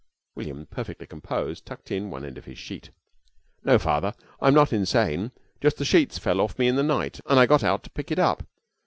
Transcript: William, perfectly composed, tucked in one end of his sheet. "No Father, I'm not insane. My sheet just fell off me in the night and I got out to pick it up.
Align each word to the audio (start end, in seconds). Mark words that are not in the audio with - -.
William, 0.33 0.65
perfectly 0.65 1.05
composed, 1.05 1.63
tucked 1.63 1.91
in 1.91 2.09
one 2.09 2.25
end 2.25 2.35
of 2.39 2.45
his 2.45 2.57
sheet. 2.57 2.89
"No 3.63 3.77
Father, 3.77 4.15
I'm 4.41 4.55
not 4.55 4.73
insane. 4.73 5.31
My 5.63 5.69
sheet 5.69 6.09
just 6.09 6.19
fell 6.21 6.41
off 6.41 6.57
me 6.57 6.67
in 6.67 6.75
the 6.75 6.81
night 6.81 7.19
and 7.27 7.39
I 7.39 7.45
got 7.45 7.63
out 7.63 7.83
to 7.83 7.91
pick 7.91 8.09
it 8.09 8.17
up. 8.17 8.41